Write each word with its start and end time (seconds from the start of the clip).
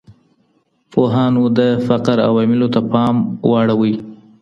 پوهانو 0.91 1.43
د 1.57 1.59
فقر 1.87 2.17
عواملو 2.27 2.67
ته 2.73 2.81
پام 2.91 3.15
واړوه. 3.49 3.93